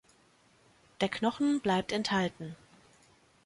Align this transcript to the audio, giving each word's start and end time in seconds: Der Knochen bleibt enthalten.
Der 1.01 1.09
Knochen 1.09 1.59
bleibt 1.61 1.91
enthalten. 1.91 2.55